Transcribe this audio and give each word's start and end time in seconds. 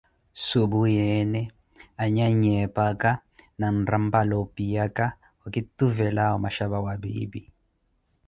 supuyeene 0.45 1.41
anyanyi 2.03 2.49
eepaka 2.63 3.11
na 3.59 3.67
nrampala 3.75 4.33
opiyaka, 4.43 5.05
okituvelawo 5.45 6.33
omachapa 6.37 6.77
wa 6.85 6.93
piipi. 7.01 7.41